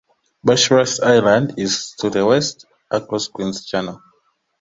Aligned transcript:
Bathurst 0.43 1.03
Island 1.03 1.59
is 1.59 1.91
to 1.99 2.09
the 2.09 2.25
west, 2.25 2.65
across 2.89 3.27
Queens 3.27 3.63
Channel. 3.67 4.01